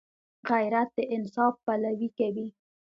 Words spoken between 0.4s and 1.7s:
غیرت د انصاف